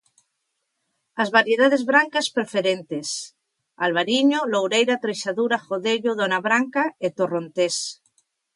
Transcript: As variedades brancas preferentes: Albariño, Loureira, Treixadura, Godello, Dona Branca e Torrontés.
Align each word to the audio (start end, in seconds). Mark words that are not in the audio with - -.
As 1.21 1.29
variedades 1.37 1.81
brancas 1.91 2.27
preferentes: 2.37 3.07
Albariño, 3.85 4.39
Loureira, 4.51 5.01
Treixadura, 5.03 5.57
Godello, 5.69 6.11
Dona 6.19 6.39
Branca 6.47 6.83
e 7.05 7.07
Torrontés. 7.17 7.75